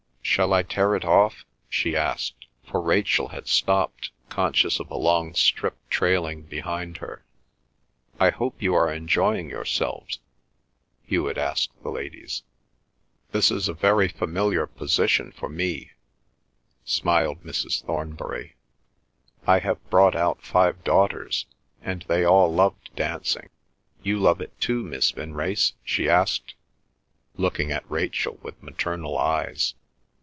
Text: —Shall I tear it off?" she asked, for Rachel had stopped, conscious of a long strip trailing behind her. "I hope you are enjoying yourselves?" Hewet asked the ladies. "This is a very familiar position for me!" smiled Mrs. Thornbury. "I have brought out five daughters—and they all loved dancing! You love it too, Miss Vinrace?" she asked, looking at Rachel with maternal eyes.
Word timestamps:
—Shall 0.23 0.53
I 0.53 0.63
tear 0.63 0.95
it 0.95 1.03
off?" 1.03 1.43
she 1.67 1.93
asked, 1.97 2.45
for 2.63 2.79
Rachel 2.79 3.29
had 3.29 3.47
stopped, 3.49 4.11
conscious 4.29 4.79
of 4.79 4.89
a 4.89 4.95
long 4.95 5.33
strip 5.35 5.75
trailing 5.89 6.43
behind 6.43 6.97
her. 6.97 7.25
"I 8.17 8.29
hope 8.29 8.61
you 8.61 8.73
are 8.73 8.93
enjoying 8.93 9.49
yourselves?" 9.49 10.19
Hewet 11.05 11.37
asked 11.37 11.73
the 11.83 11.89
ladies. 11.89 12.43
"This 13.33 13.51
is 13.51 13.67
a 13.67 13.73
very 13.73 14.07
familiar 14.07 14.67
position 14.67 15.33
for 15.33 15.49
me!" 15.49 15.91
smiled 16.85 17.43
Mrs. 17.43 17.83
Thornbury. 17.83 18.55
"I 19.45 19.59
have 19.59 19.83
brought 19.89 20.15
out 20.15 20.41
five 20.41 20.81
daughters—and 20.85 22.03
they 22.07 22.23
all 22.23 22.47
loved 22.53 22.95
dancing! 22.95 23.49
You 24.01 24.17
love 24.17 24.39
it 24.39 24.57
too, 24.61 24.81
Miss 24.83 25.11
Vinrace?" 25.11 25.73
she 25.83 26.07
asked, 26.07 26.53
looking 27.35 27.69
at 27.71 27.89
Rachel 27.91 28.39
with 28.41 28.61
maternal 28.63 29.17
eyes. 29.17 29.73